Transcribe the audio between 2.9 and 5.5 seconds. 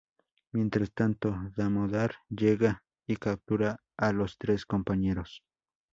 y captura a los tres compañeros.